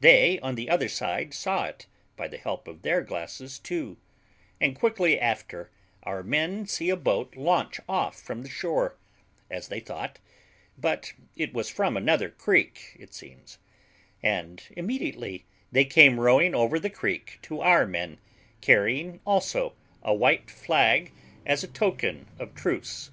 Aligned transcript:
They 0.00 0.40
on 0.40 0.56
the 0.56 0.68
other 0.68 0.88
side 0.88 1.32
saw 1.32 1.66
it, 1.66 1.86
by 2.16 2.26
the 2.26 2.36
help 2.36 2.66
of 2.66 2.82
their 2.82 3.00
glasses, 3.00 3.60
too, 3.60 3.96
and 4.60 4.74
quickly 4.74 5.20
after 5.20 5.70
our 6.02 6.24
men 6.24 6.66
see 6.66 6.90
a 6.90 6.96
boat 6.96 7.36
launch 7.36 7.78
off 7.88 8.20
from 8.20 8.42
the 8.42 8.48
shore, 8.48 8.96
as 9.48 9.68
they 9.68 9.78
thought, 9.78 10.18
but 10.76 11.12
it 11.36 11.54
was 11.54 11.70
from 11.70 11.96
another 11.96 12.28
creek, 12.28 12.96
it 12.98 13.14
seems; 13.14 13.58
and 14.20 14.64
immediately 14.76 15.44
they 15.70 15.84
came 15.84 16.18
rowing 16.18 16.56
over 16.56 16.80
the 16.80 16.90
creek 16.90 17.38
to 17.42 17.60
our 17.60 17.86
men, 17.86 18.18
carrying 18.60 19.20
also 19.24 19.74
a 20.02 20.12
white 20.12 20.50
flag 20.50 21.12
as 21.46 21.62
a 21.62 21.68
token 21.68 22.26
of 22.36 22.52
truce. 22.56 23.12